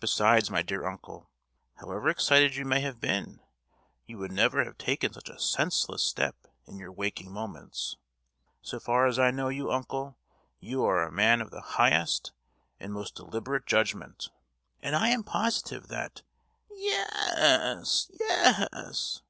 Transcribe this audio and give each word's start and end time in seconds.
"Besides, 0.00 0.50
my 0.50 0.60
dear 0.60 0.84
uncle, 0.88 1.30
however 1.76 2.08
excited 2.08 2.56
you 2.56 2.64
may 2.64 2.80
have 2.80 2.98
been, 3.00 3.38
you 4.04 4.18
would 4.18 4.32
never 4.32 4.64
have 4.64 4.76
taken 4.76 5.12
such 5.12 5.28
a 5.28 5.38
senseless 5.38 6.02
step 6.02 6.34
in 6.66 6.80
your 6.80 6.90
waking 6.90 7.32
moments. 7.32 7.96
So 8.60 8.80
far 8.80 9.06
as 9.06 9.20
I 9.20 9.30
know 9.30 9.48
you, 9.48 9.70
uncle, 9.70 10.18
you 10.58 10.84
are 10.84 11.04
a 11.06 11.12
man 11.12 11.40
of 11.40 11.52
the 11.52 11.60
highest 11.62 12.32
and 12.80 12.92
most 12.92 13.14
deliberate 13.14 13.66
judgment, 13.66 14.30
and 14.82 14.96
I 14.96 15.10
am 15.10 15.22
positive 15.22 15.86
that——" 15.86 16.22
"Ye—yes, 16.68 18.10
ye—yes." 18.18 19.22